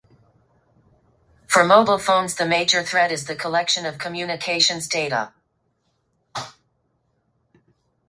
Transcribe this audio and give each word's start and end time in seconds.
For 1.45 1.63
mobile 1.63 1.99
phones 1.99 2.33
the 2.33 2.47
major 2.47 2.81
threat 2.81 3.11
is 3.11 3.25
the 3.25 3.35
collection 3.35 3.85
of 3.85 3.99
communications 3.99 4.87
data. 4.87 5.31